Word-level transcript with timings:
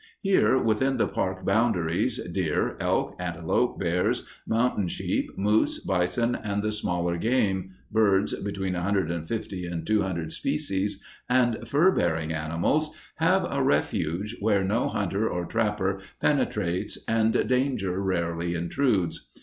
Here, 0.23 0.57
within 0.57 0.97
the 0.97 1.07
park 1.07 1.45
boundaries, 1.45 2.19
deer, 2.31 2.75
elk, 2.79 3.15
antelope, 3.19 3.79
bears, 3.79 4.25
mountain 4.47 4.87
sheep, 4.87 5.29
moose, 5.37 5.77
bison, 5.77 6.33
and 6.33 6.63
the 6.63 6.71
smaller 6.71 7.17
game, 7.17 7.75
birds 7.91 8.33
(between 8.41 8.73
150 8.73 9.65
and 9.67 9.85
200 9.85 10.31
species), 10.31 11.03
and 11.29 11.67
fur 11.67 11.91
bearing 11.91 12.33
animals, 12.33 12.89
have 13.17 13.45
a 13.47 13.61
refuge 13.61 14.35
where 14.39 14.63
no 14.63 14.87
hunter 14.87 15.29
or 15.29 15.45
trapper 15.45 15.99
penetrates 16.19 16.97
and 17.07 17.47
danger 17.47 17.99
rarely 18.01 18.55
intrudes. 18.55 19.29